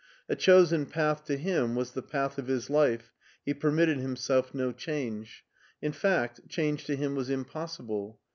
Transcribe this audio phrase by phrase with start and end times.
[0.27, 3.11] A chosen path to him was the path of his life,
[3.45, 5.45] he permitted himself no change;
[5.79, 8.19] in fact, change to him was impossible.